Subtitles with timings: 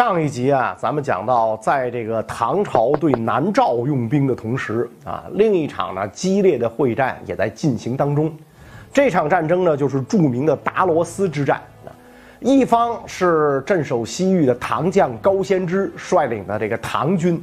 [0.00, 8.34] 上一集啊，咱们讲到，在这个唐朝对南诏用兵的同时啊，另一场呢激烈的会战也在进行当中。
[8.94, 11.92] 这场战争呢，就是著名的达罗斯之战啊。
[12.38, 17.38] 一方是镇守西域的唐将高仙芝率领的这个唐军，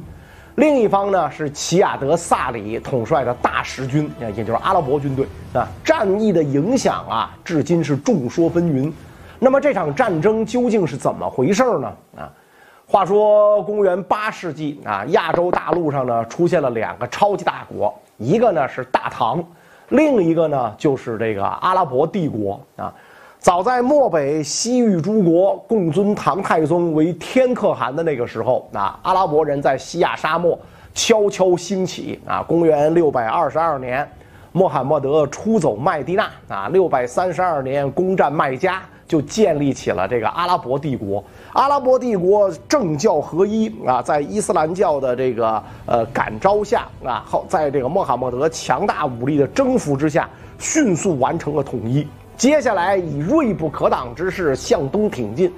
[0.56, 5.64] 另一方呢是齐亚德萨里统帅的大食军，也就是阿拉伯军队啊。
[5.84, 8.92] 战役的影响啊，至今是众说纷纭。
[9.38, 11.92] 那么这场战争究竟是怎么回事呢？
[12.16, 12.28] 啊？
[12.90, 19.44] 话说，公元八世纪啊，亚洲大陆上呢出现了两个超级大国，一个呢是大唐，
[19.90, 22.90] 另一个呢就是这个阿拉伯帝国啊。
[23.38, 30.58] 早在漠北西域诸国共尊唐太宗为天可汗的那个时候啊，阿拉伯人在西亚沙漠
[30.94, 32.42] 悄悄兴起啊。
[32.42, 34.10] 公元六百二十二年，
[34.52, 38.82] 穆罕默德出走麦地那啊，六百三十二年攻占麦加。
[39.08, 41.24] 就建立起了这个阿拉伯帝国。
[41.54, 52.06] 阿拉伯帝国政教合一啊，在伊斯兰教的这个呃感召下啊，后在这个穆罕默德强大武力的征服之下，迅速完成了统一。
[52.36, 55.50] 接下来以锐不可挡之势向东挺进，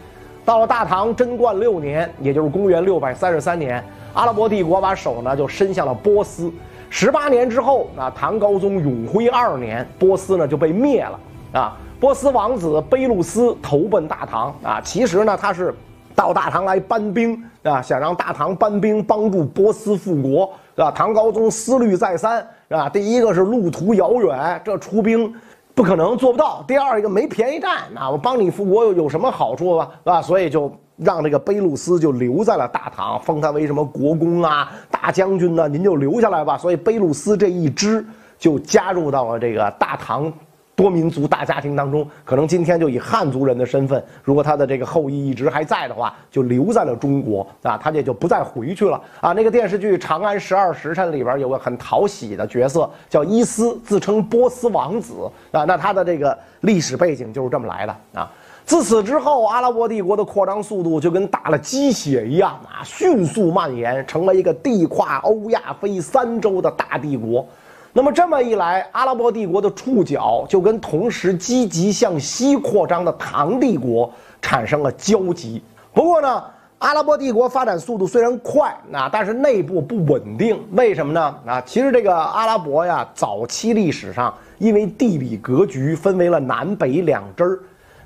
[0.44, 6.52] 到了大唐贞观六年，也就是公元六百三十三年，阿拉伯帝国把手呢就伸向了波斯。
[6.92, 11.18] 十八年之后啊，唐高宗永徽二年，波斯呢就被灭了
[11.52, 11.76] 啊。
[12.00, 15.72] 波斯王子卑路斯投奔大唐啊，其实呢，他是
[16.16, 20.90] 到大唐来搬兵啊，想让大唐搬兵帮助波斯复国，啊？
[20.90, 22.88] 唐高宗思虑再三，啊？
[22.88, 25.32] 第一个是路途遥远，这出兵
[25.74, 29.90] 不可能做不到；第二一个没便宜占啊，我帮你复国有什么好处吧？
[29.98, 30.22] 是吧？
[30.22, 35.66] 所以就让这个卑路斯就留在了大唐，封他为什么国公啊、大将军呢？
[35.68, 36.56] 您就留下来吧。
[36.56, 38.04] 所以卑路斯这一支
[38.38, 40.32] 就加入到了这个大唐。
[40.76, 49.34] 多民族大家庭当中，可能今天就以汉族人的身份，如果他的这个后裔一直还在的话，就留在了中国啊，他也就不再回去了啊。
[49.34, 58.32] 那个电视剧《长安十二时辰》里边有个很讨喜的角色叫伊斯，自称波斯王子啊，那他的这个历史背景就是这么来的啊。
[58.70, 67.44] 自此之后，阿拉伯帝国的扩张速度就跟打了鸡血一样啊，迅速蔓延，成为一个地跨欧亚非三洲的大帝国。
[67.92, 74.08] 那么这么一来，阿拉伯帝国的触角就跟同时积极向西扩张的唐帝国
[74.40, 75.60] 产生了交集。
[75.92, 76.40] 不过呢，
[76.78, 80.56] 阿拉伯帝国发展速度虽然快，那但是内部不稳定。
[80.74, 81.34] 为什么呢？
[81.44, 87.58] 啊，其实这个阿拉伯呀，早期历史上因为地理格局分为了南北两支儿。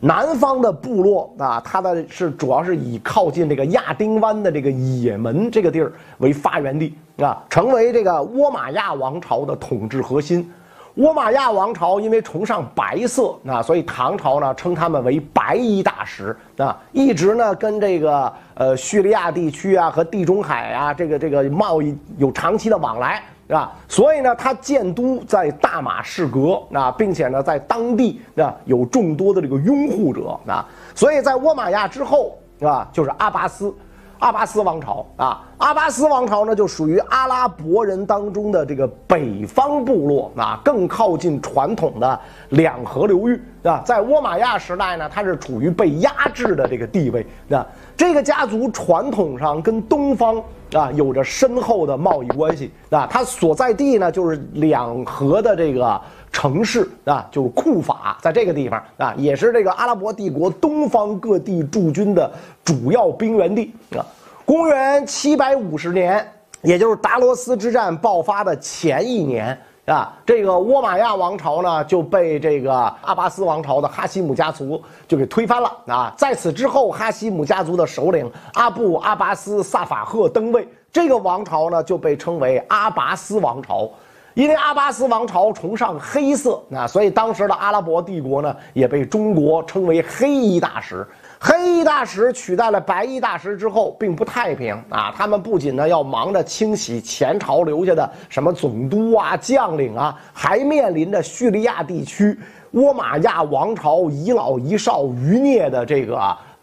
[0.04, 10.52] 南方的部落啊，它的是主要是以靠近这个亚丁湾的这个也门这个地儿为发源地啊，成为这个倭马亚王朝的统治核心。
[10.98, 23.22] 倭马亚王朝因为崇尚白色啊，所以唐朝呢称他们为白衣大使啊，一直呢跟这个呃叙利亚地区啊和地中海啊这个这个贸易有长期的往来。
[23.46, 23.72] 是吧？
[23.86, 30.66] 所以呢，他建都在大马士革啊，并且呢，在当地啊有众多的这个拥护者啊。
[30.94, 33.74] 所以在倭马亚之后啊，就是阿巴斯，
[34.18, 35.42] 阿巴斯王朝啊。
[35.58, 42.18] 阿巴斯王朝呢，就属于阿拉伯人当中的这个北方部落啊，更靠近传统的
[42.48, 43.82] 两河流域啊。
[43.84, 47.66] 在倭马亚时代呢，它是处于被压制的这个地位啊。
[47.94, 50.42] 这个家族传统上跟东方。
[50.74, 56.00] 啊，有着深厚的贸易关系啊，它所在地呢就是两河的这个
[56.32, 62.30] 城市啊，就是库法，在这个地方啊，也是这个阿拉伯帝国东方各地驻军的
[62.64, 64.04] 主要兵源地啊。
[64.44, 66.26] 公元七百五十年，
[66.62, 69.56] 也就是达罗斯之战爆发的前一年。
[69.86, 72.72] 啊，这个倭马亚王朝呢就被这个
[73.02, 76.14] 阿巴斯王朝的哈希姆家族就给推翻了啊！
[76.16, 83.90] 在此之后，哈希姆家族的首领阿布阿巴斯萨法赫登位，这个王朝呢就被称为阿巴斯王朝。
[84.32, 91.06] 因为阿巴斯王朝崇尚黑色啊，所以当时的阿拉伯帝国呢也被中国称为黑衣大使。
[91.46, 95.12] 黑衣大使取代了白衣大使之后，并不太平啊！
[95.14, 102.34] 他们不仅呢要忙着清洗前朝留下的什么总督啊、将领啊，还面临着叙利亚地区
[102.72, 106.18] 倭马亚王朝遗老遗少余孽的这个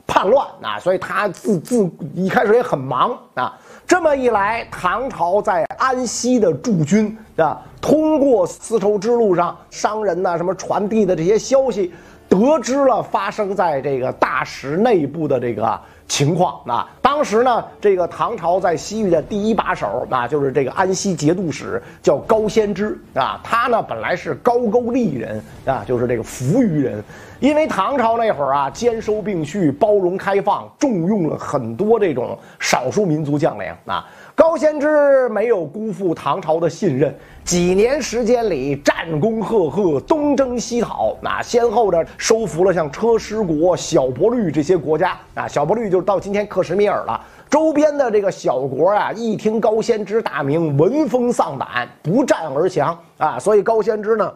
[0.07, 0.79] 叛乱啊！
[0.79, 3.55] 所以他自自一开始也很忙啊。
[3.85, 11.93] 这么一来，唐朝在安西的驻军啊，通过丝绸之路上商人呐什么传递的这些消息。
[12.31, 16.89] 得知了发生在这个大石内部的这个情况啊。
[17.01, 23.37] 当时呢，这个唐朝在西域的第一把手啊，就是这个安西节度使叫高仙芝啊。
[23.43, 27.03] 他呢本来是高句丽人啊，就是这个扶余人。
[27.41, 34.07] 因为唐朝那会儿啊，兼收并蓄，包容开放，重用了很多这种少数民族将领啊。
[34.41, 45.47] 高仙芝没有辜负唐朝的信任，几年时间里战功赫赫，东征西讨，啊，先后的收服了像车师国、小勃律这些国家啊。
[45.47, 47.23] 小勃律就是到今天克什米尔了。
[47.51, 53.37] 周边的这个小国啊，一听高仙芝大名，闻风丧胆，不战而降啊。
[53.37, 54.33] 所以高仙芝呢。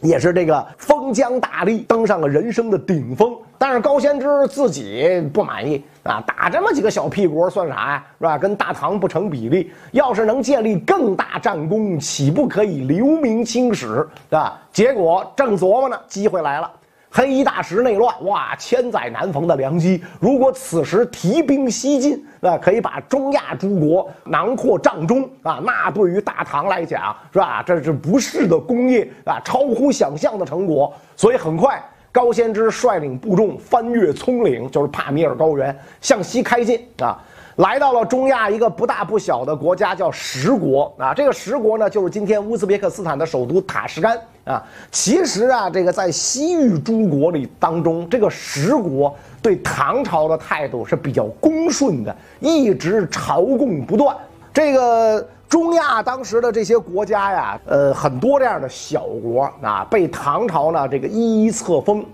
[0.00, 3.36] 也是这个封疆大吏，登上了人生的顶峰。
[3.60, 8.06] 但是高仙芝自己不满意啊，打这么几个小屁国算啥呀？
[8.18, 8.38] 是吧？
[8.38, 9.72] 跟大唐不成比例。
[9.90, 13.86] 要是能建立更大战功，岂不可以留名青史？
[13.86, 14.60] 是吧？
[14.72, 16.70] 结果正琢磨呢，机会来了。
[17.18, 20.00] 黑衣大食内乱，哇，千载难逢的良机。
[20.20, 27.60] 如果此时提兵西进，那可以把中亚诸国囊括帐中啊，那对于大唐来讲，是吧？
[27.60, 30.94] 这是不世的功业啊，超乎想象的成果。
[31.16, 31.82] 所以很快，
[32.12, 37.18] 高仙芝率领部众翻越葱岭，就是帕米尔高原，向西开进啊。
[37.58, 41.12] 来到了中亚一个不大不小的国家，叫十国啊。
[41.12, 44.62] 这个十国呢，就是今天乌兹别克斯坦的首都塔什干啊。
[44.92, 49.12] 其实啊，这个在西域诸国里当中，这个十国
[49.42, 54.16] 对唐朝的态度是比较恭顺的，一直朝贡不断。
[54.54, 62.06] 这个中亚当时的这些国家呀，呃，很多这样的小国啊，被唐朝呢这个一一册封。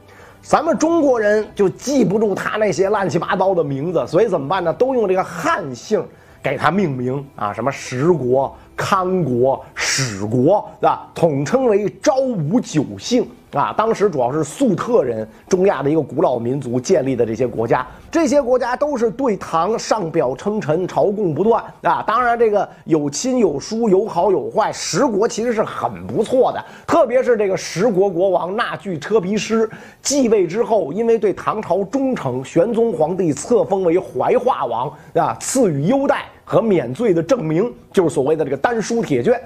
[0.44, 4.73] 咱们中国人就记不住他那些乱七八糟的名字，所以怎么办呢？
[4.75, 6.06] 都用这个汉姓
[6.43, 8.55] 给他命名啊，什么石国。
[8.76, 11.08] 康国、史国，对吧？
[11.14, 13.25] 统称为昭武九姓
[13.55, 13.75] 啊。
[13.77, 22.05] 当时主要是粟特人，中亚的一个古老民族建立的这些国家，这些国家都是对唐上表称臣，朝贡不断啊。
[22.06, 24.73] 当然，这个有亲有疏，有好有坏。
[24.73, 29.69] 十国其实是很不错的，特别是这个十国国王那句车皮师
[30.03, 36.25] 继位之后，因为对唐朝忠诚，玄宗皇帝册封为怀化王啊，赐予优待。
[36.47, 39.41] 和免罪的证明，就是所谓的这个丹书铁卷。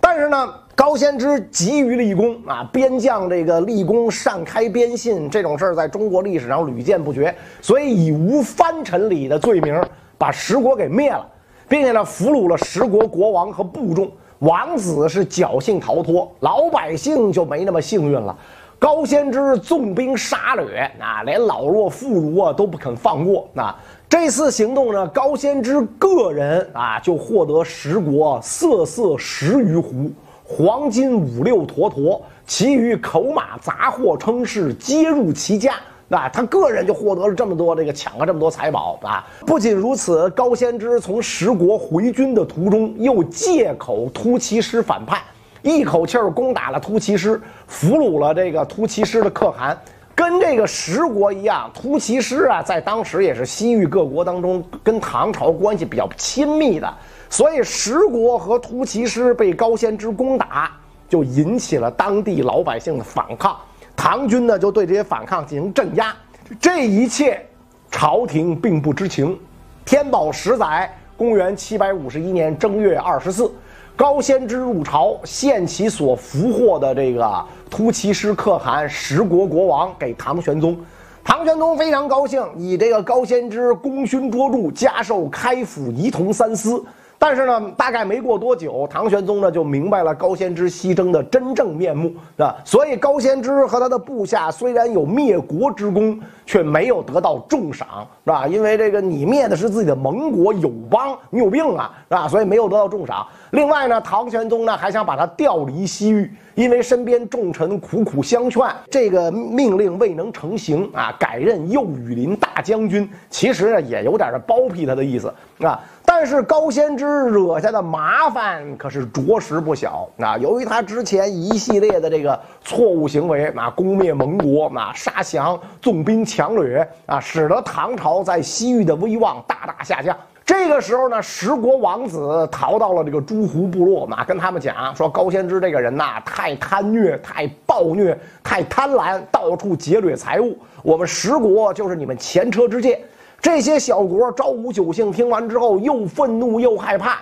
[0.00, 7.34] 但是呢，高仙芝急于立功啊，边将这个立功擅开边信这种事儿，在中国历史上屡见不绝。
[7.62, 9.82] 所以以无藩臣礼的罪名，
[10.18, 11.26] 把十国给灭了，
[11.66, 14.12] 并且呢，俘虏了十国国王和部众。
[14.40, 18.36] 王子是侥幸逃脱，老百姓就没那么幸运了。
[18.78, 23.74] 高仙芝纵兵杀掠啊，连老弱妇孺啊都不肯放过啊。
[24.10, 30.12] 这次行动呢，高仙芝个人啊就获得十国色色十余斛，
[30.48, 35.74] 黄金五六坨坨，其余口马杂货称是皆入其家。
[36.06, 39.26] 那他个人就获得了这么多这个抢了这么多财宝啊！
[39.44, 45.20] 不仅如此，高仙芝从十国回军的途中，又借口突骑师反叛，
[45.62, 49.76] 一口气儿攻打了突骑师，俘虏了这个突骑师的可汗。
[50.16, 56.90] 跟这个十国一样，突骑师啊，在当时也是西域各国当中跟唐朝关系比较亲密的，
[57.28, 60.72] 所以十国和突骑师被高仙芝攻打，
[61.06, 63.54] 就引起了当地老百姓的反抗。
[63.94, 66.16] 唐军呢，就对这些反抗进行镇压。
[66.58, 67.46] 这一切，
[67.90, 69.38] 朝廷并不知情。
[69.84, 73.52] 天宝十载，公元七百五十一年正月二十四。
[73.96, 80.76] 高仙芝入朝，献其所俘获的这个突骑师可汗十国国王给唐玄宗。
[81.24, 86.84] 唐玄宗非常高兴，以这个高仙芝功勋卓著，加授开府仪同三司。
[87.18, 92.56] 但是呢，大概没过多久，唐玄宗呢就明白了高仙芝西征的真正面目，是吧？
[92.64, 98.46] 所以高仙芝和他的部下虽然有灭国之功，却没有得到重赏，是吧？
[98.46, 102.28] 因为这个你灭的是自己的盟国友邦，你有病啊，是吧？
[102.28, 103.26] 所以没有得到重赏。
[103.50, 113.08] 另外呢，唐玄宗呢还想把他调离西域，因为身边重臣苦苦相劝，这个命令未能成行啊，改任右羽林大将军。
[113.30, 115.80] 其实呢，也有点儿包庇他的意思啊。
[116.08, 120.38] 但是高仙芝惹下的麻烦可是着实不小啊！
[120.38, 130.16] 由于他之前一系列的这个错误行为啊，攻灭盟国啊，杀降、纵兵强掠啊，使得唐朝在西域的威望大大下降。
[130.42, 140.56] 这个时候呢，十国王子逃到了这个诸胡部落嘛，跟他们讲说高仙芝这个人呐，太贪虐、太暴虐、太贪婪，到处劫掠财物。
[140.82, 142.98] 我们十国就是你们前车之鉴。
[143.40, 147.18] 这些小国昭武九姓听完之后，又愤怒又害怕，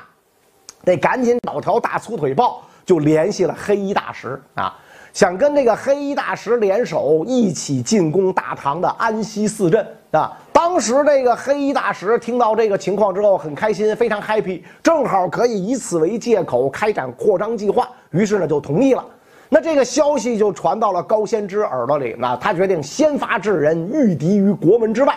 [0.85, 4.75] 得赶紧找条大粗腿抱，就联系了黑衣大石啊，
[5.12, 10.33] 想跟这个黑衣大石联手，一起进攻大唐的安西四镇啊。
[10.52, 19.04] 当时这个黑衣大使听到这个情况之后很开心，非常 happy，正好可以以此为借口开展扩张计划，于是呢就同意了。
[19.50, 25.14] 那这个消息就传到了高仙芝耳朵里，那他决定先发制人，御敌于国门之外。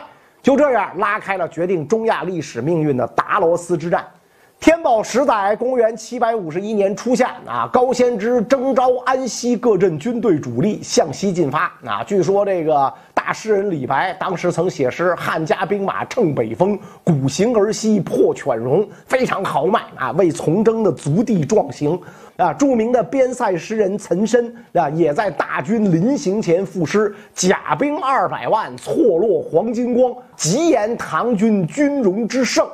[0.47, 4.07] 就这样拉开了决定中亚历史命运的达罗斯之战。
[4.61, 11.65] 天宝十载，公元七百五十一年初夏，啊，高仙芝征召安西各镇军队主力向西进发。
[11.85, 12.93] 啊，据说这个
[13.27, 21.99] 大诗人李白当时曾写诗：“汉家兵马乘北风，鼓行而西破犬戎”，非常豪迈啊，为从征的足地壮行。
[22.37, 32.65] 啊，著名的边塞诗人岑参啊，也在大军临行前赋诗：“甲兵二百万，错落黄金光，极言唐军军容之盛。”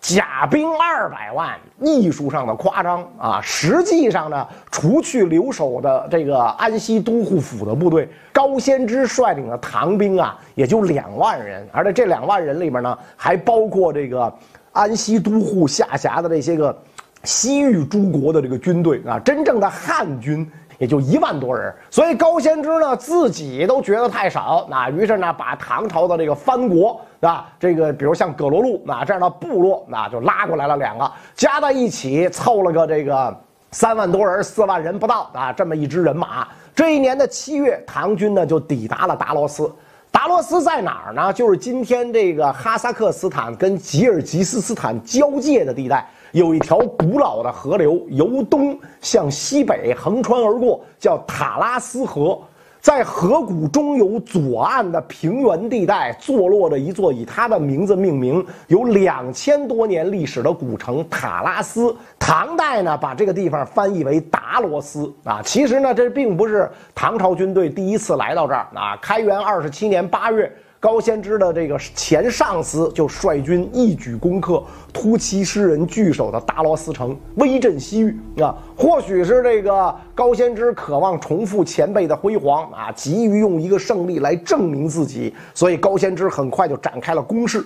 [0.00, 3.40] 甲兵二百万，艺术上的夸张啊！
[3.42, 11.68] 实际上呢，除去留守的这个安西都护府的部队，高仙芝率领的唐兵啊，也就两万人。
[11.70, 14.32] 而且这两万人里面呢，还包括这个
[14.72, 16.76] 安西都护下辖的这些个
[17.24, 20.50] 西域诸国的这个军队啊，真正的汉军。
[20.80, 33.36] 也就一万多人，所以高仙芝呢自己都觉得太少，那于是呢把唐朝的这个藩国啊，这个比如像葛罗路啊这样的部落，那就拉过来了两个，加在一起凑了个这个
[33.72, 36.48] 三万多人，四万人不到啊，这么一支人马。
[36.74, 39.70] 这一年的七月，唐军呢就抵达了达罗斯。
[40.10, 41.30] 达罗斯在哪儿呢？
[41.30, 46.08] 就是今天这个哈萨克斯坦跟吉尔吉斯斯坦交界的地带。
[46.32, 52.38] 有一条古老的河流，由东向西北横穿而过，叫塔拉斯河。
[52.80, 61.94] 在河谷中游左岸的平原地带，坐落着一座以它的名字命名、有两千多年历史的古城塔拉斯。
[62.18, 65.42] 唐代呢，把这个地方翻译为达罗斯啊。
[65.44, 68.96] 其实呢，这并不是唐朝军队第一次来到这儿啊。
[69.02, 70.50] 开元二十七年八月。
[70.80, 78.56] 高仙芝的这个前上司就率军一举攻克突骑诗人据守的达罗斯城，威震西域啊！
[78.74, 87.62] 或许是这个高仙芝渴望重复前辈的辉煌啊，急于用一个胜利来证明自己，所以高仙芝很快就展开了攻势。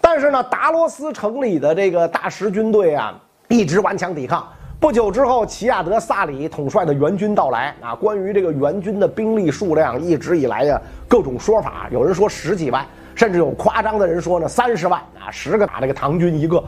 [0.00, 4.44] 但是呢，达罗斯城里的这个大食军队啊，一直顽强抵抗。
[4.80, 7.96] 不久之后，齐亚德萨里统帅的援军到来啊。
[7.96, 16.62] 关于这个援军的兵力数量，一直以来呀各种说法，有人说十几万，甚至有夸张的人说呢三十万啊，十个打这个唐军一个。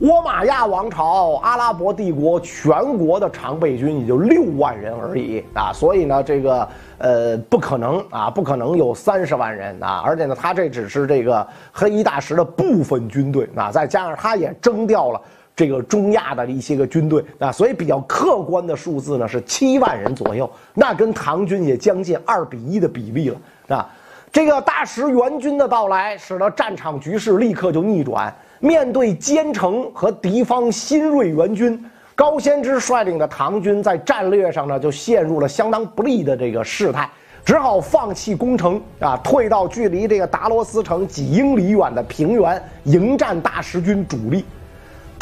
[0.00, 6.68] 倭马亚王朝、阿拉伯帝国全国的常备军也就六万人而已啊，所以呢，这个
[6.98, 10.02] 呃不可能啊，不可能有三十万人啊。
[10.04, 15.20] 而且呢，他这只是这个黑衣大食的部分军队啊，再加上他也征调了。
[15.56, 23.88] 这个中亚的一些个军队啊，所以比较客观的数字呢是七万人左右，那跟唐军也将近二比一的比例了啊。
[24.32, 28.34] 这个大石援军的到来，使得战场局势立刻就逆转。
[28.58, 31.80] 面对坚城和敌方新锐援军，
[32.16, 37.08] 高仙芝率领的唐军在战略上呢就陷入了相当不利的这个事态，
[37.44, 44.44] 只好放弃攻城啊，退到距离这个达罗斯城几英里远的平原迎战大石军主力。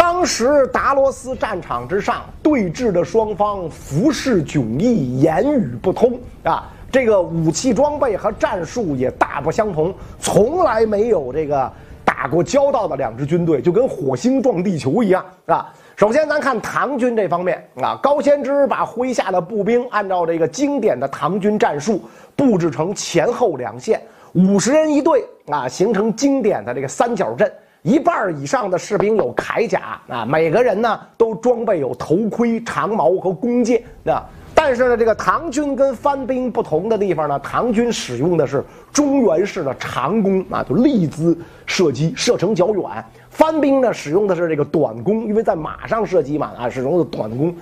[0.02, 11.72] 当时达罗斯战场之上对峙的双方服饰迥异，言语不通啊，这个武器装备和战术也大不相同，从来没有这个
[12.04, 15.72] 打过交道的两支军队，就跟火星撞地球一样啊。
[15.94, 22.02] 首先，咱看唐军这方面啊，高仙芝把麾下的步兵按照这个经典的唐军战术
[22.34, 27.48] 布置成前后两线，五十人一队啊，形成经典的这个三角阵。
[27.82, 34.22] 一半以上的士兵有铠甲啊，每个人呢都装备有头盔、长矛和弓箭啊。
[34.54, 38.62] 但是呢，这个唐军跟番兵不同的地方呢，唐军使用的是
[38.92, 41.36] 中原式的长弓啊，就立姿
[41.66, 42.84] 射击，射程较远；
[43.28, 47.52] 番兵呢使用的是这个短弓，因为在马上射击嘛啊，使用的短弓。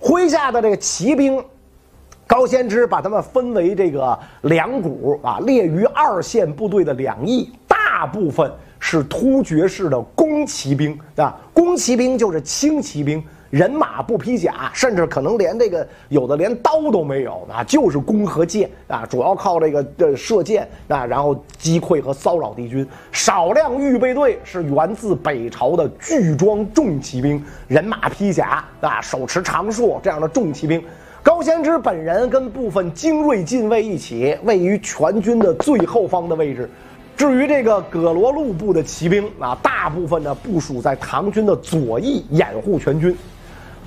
[0.00, 1.42] 麾下的这个骑兵，
[2.28, 8.48] 高仙芝把他们分为这个两股啊，列于二线部队的两翼，大部分。
[8.86, 22.86] 是突厥式的弓骑兵啊，弓骑兵就是轻骑兵，人马不披甲，甚至可能连这个有的连刀都没有啊，就是弓和箭啊，主要靠这个呃射箭啊，然后击溃和骚扰敌军。
[23.10, 30.84] 少量预备队是源自北朝的巨装重骑兵，人马披甲啊，手持长槊这样的重骑兵。
[31.22, 36.68] 高仙芝本人跟部分精锐禁卫一起，位于全军的最后方的位置。
[37.16, 43.16] 至于这个葛罗路部的骑兵啊，大部分呢部署在唐军的左翼，掩护全军。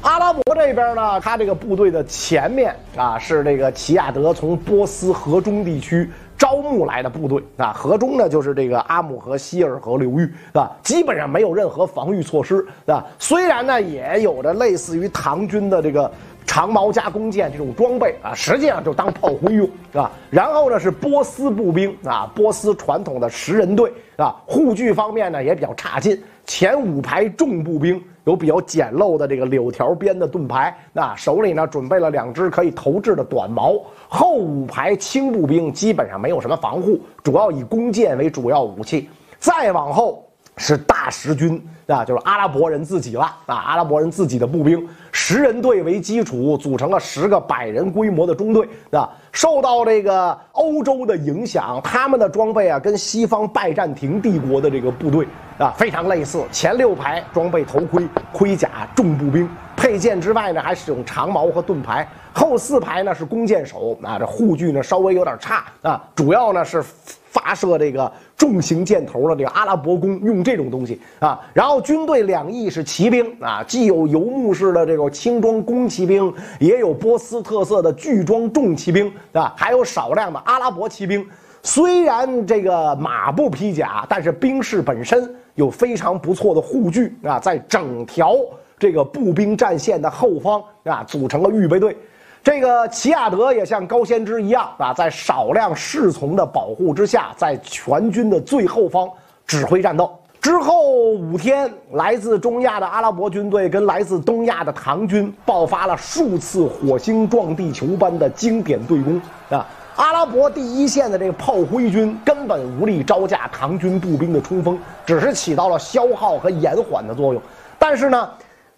[0.02, 10.72] 阿拉伯这边呢，他这个部队的前面啊是这个齐亚德从波斯河中地区招募来的部队啊，河中呢就是这个阿姆河、希尔河流域，是吧？
[10.84, 13.06] 基本上没有任何防御措施，是吧？
[13.20, 16.10] 虽然呢也有着类似于唐军的这个
[16.48, 20.12] 长矛加弓箭这种装备啊，实际上就当炮灰用，是吧？
[20.32, 28.02] 然后呢是波斯步兵啊，波斯传统的十人队，啊，护具方面呢也比较差劲，前五排重步兵。
[28.24, 33.82] 有比较简陋的这个柳条编的盾牌，那手里呢准备了两支可以投掷的短矛。
[34.10, 39.10] 后五排轻步兵基本上没有什么防护，主要以弓箭为主要武器。
[39.40, 40.27] 再往后
[40.58, 44.86] 是大十军啊，就是阿拉伯人自己了啊，阿拉伯人自己的步兵。
[45.12, 56.44] 十人队为基础组成了十个百人规模的中队啊，受到这个欧洲的影响，他们的装备啊跟西方拜占庭帝国的这个部队啊非常类似。
[56.52, 62.08] 前六排装备头盔、盔甲、重步兵配件之外呢，还使用长矛和盾牌。
[62.34, 66.84] 后四排呢是弓箭手啊，这护具呢稍微有点差啊，主要呢是。
[67.30, 81.26] 发射这个重型箭头的这个阿拉伯弓用这种东西啊，然后军队两翼是骑兵啊，既有游牧式的这个轻装弓骑兵，也有波斯特色的巨装重骑兵啊，还有少量的阿拉伯骑兵。
[81.64, 88.36] 虽然这个马不披甲，但是兵士本身有非常不错的护具啊，在整条
[88.78, 91.98] 这个步兵战线的后方啊，组成了预备队。
[92.44, 99.10] 这个齐亚德也像高先知一样啊，在少量侍从的保护之下，在全军的最后方
[99.46, 100.18] 指挥战斗。
[100.40, 109.68] 之后五天，来自中亚的阿拉伯军队跟来自东亚的唐军爆发了数次火星撞地球般的经典对攻啊！
[109.98, 117.42] 阿拉伯第一线的这个炮灰军根本无力招架唐军步兵的冲锋，只是起到了消耗和延缓的作用。
[117.78, 118.30] 但是呢？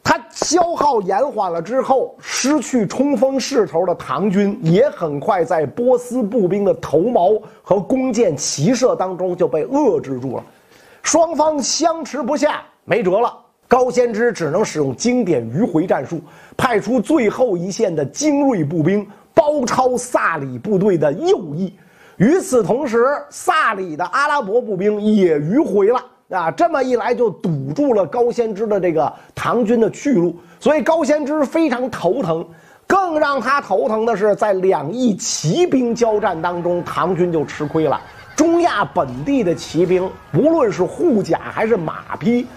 [0.04, 10.44] 他消耗延缓了之后，失去冲锋势头的唐军也很快在波斯步兵的头矛和弓箭齐射当中就被遏制住了。
[11.04, 13.32] 双方相持不下，没辙了。
[13.68, 16.20] 高先知只能使用经典迂回战术，
[16.58, 21.72] 派出最后一线的精锐步兵包抄萨里部队的右翼。
[22.18, 26.04] 与此同时，萨里的阿拉伯步兵也迂回了。
[26.30, 32.46] 啊，这么一来就堵住了高先知的这个唐军的去路，所以高先知非常头疼。
[32.86, 38.02] 更让他头疼的是，在两翼骑兵交战当中，唐军就吃亏了。
[38.36, 42.48] 中亚本地的骑兵，不论是护甲还是马匹，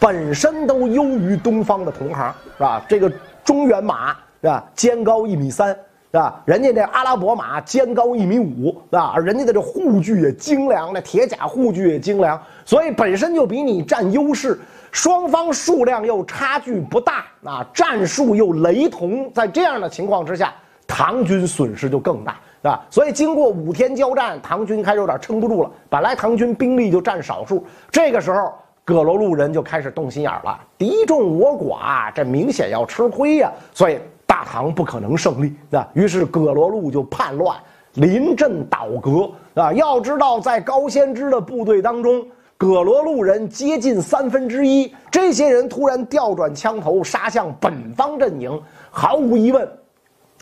[0.00, 2.82] 本身都优于东方的同行，是吧？
[2.88, 3.12] 这个
[3.44, 4.64] 中原马，是吧？
[4.74, 5.76] 肩高一米三。
[6.12, 6.42] 是吧？
[6.44, 9.16] 人家这阿拉伯马肩高一米五，是吧？
[9.16, 14.60] 人家的这护具也精良，那铁甲护具也精良，所以本身就比你占优势。
[14.90, 20.52] 双方数量又差距不大，啊，战术又雷同，在这样的情况之下，
[20.86, 22.84] 唐军损失就更大，是吧？
[22.90, 25.70] 所以经过五天交战，唐军开始有点撑不住了。
[25.88, 28.52] 本来唐军兵力就占少数，这个时候
[28.84, 33.98] 葛罗路人就开始动心眼了，敌众我寡，这明显要吃亏呀，所以。
[34.32, 37.54] 大唐不可能胜利，啊，于是葛罗路就叛乱，
[37.96, 48.58] 临阵倒戈，啊，要知道在高仙芝的部队当中，葛罗路人接近三分之一，这些人突然调转枪头杀向本方阵营，
[48.90, 49.68] 毫无疑问，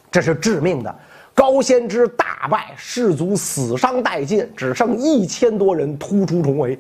[0.09, 0.95] 这是致命的。
[1.35, 6.79] 高仙芝大败，士卒死伤殆尽，只剩一千多人突出重围，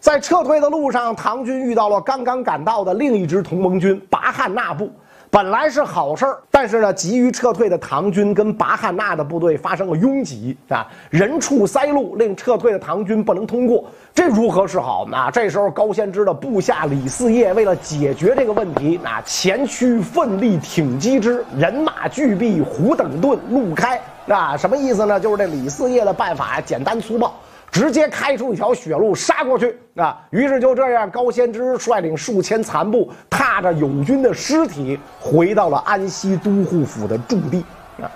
[0.00, 4.90] 在撤退的路上，唐军遇到了刚刚赶到的另一支同盟军拔汉纳部。
[5.30, 13.84] 本来是好事儿，但是呢，急于撤退的唐军跟拔汉纳的部队发生了拥挤啊，人畜塞路，令撤退的唐军不能通过。
[14.14, 15.06] 这如何是好？
[15.12, 24.00] 啊，这时候高仙芝的部下李嗣业为了解决这个问题，啊，前驱奋力挺击之，人马俱备，虎等盾，路开。
[24.28, 25.20] 啊，什么意思呢？
[25.20, 27.34] 就是这李嗣业的办法简单粗暴。
[27.70, 30.18] 直接开出一条血路杀过去啊！
[30.30, 37.64] 于是就这样，高仙芝率领数千残部，踏着友军的尸体，回到了安西都护府的驻地
[38.00, 38.10] 啊！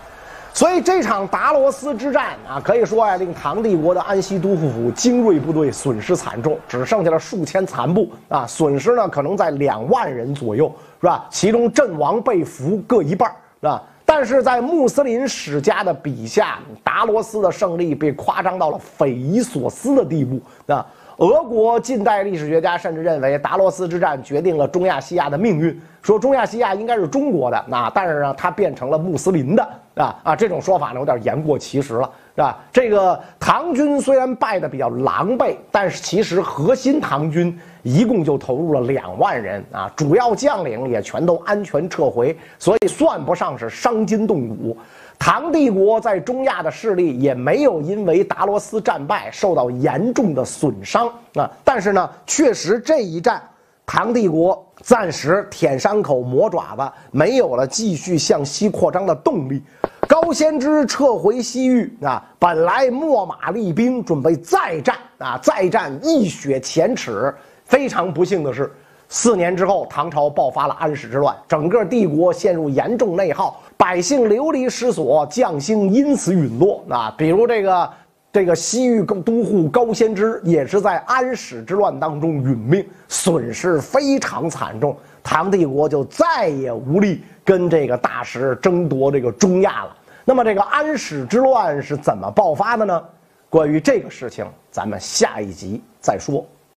[0.55, 8.47] 所以这场达罗斯之战啊，可以说呀，令唐帝国的安西都护府精锐部队损失惨重，只剩下了数千残部啊！
[8.47, 11.27] 损失呢，可能在两万人左右，是吧？
[11.31, 13.83] 其中阵亡被俘各一半，是吧？
[14.14, 20.85] 但是在穆斯林史家的笔下，达罗斯的胜利被夸张到了匪夷所思的地步那！
[21.18, 29.62] 俄国近代历史学家甚至认为，达罗斯之战决定了中亚西亚的命运，说中亚西亚应该是中国的，啊，但是呢，它变成了穆斯林的，
[29.96, 32.59] 啊啊，这种说法呢有点言过其实了，是吧？
[32.72, 44.77] 这个唐军虽然败得比较狼狈，但是其实核心唐军一共就投入了两万人，啊，主要将领也全都安全撤回，所以算不上是伤筋动骨。
[45.24, 51.06] 唐帝国在中亚的势力也没有因为达罗斯战败受到严重的损伤
[51.37, 53.40] 啊，但是呢，确实这一战，
[53.87, 59.62] 唐帝国暂时舔伤口磨爪子，没有了继续向西扩张的动力。
[60.08, 67.32] 高仙芝撤回西域啊，本来秣马厉兵，准备再战啊，再战一雪前耻。
[67.64, 68.68] 非常不幸的是。
[69.14, 76.85] 四年之后，唐朝爆发了安史之乱，整个帝国陷入严重内耗，百姓流离失所，将星因此陨落。
[76.88, 77.90] 啊，比如这个
[78.33, 84.97] 这个西域都护高仙芝，也是在安史之乱当中殒命，损失非常惨重。
[85.21, 89.97] 唐帝国就再也无力跟这个大石争夺这个中亚了。
[90.25, 93.03] 那么，这个安史之乱是怎么爆发的呢？
[93.51, 96.47] 关于这个事情，咱们下一集再说。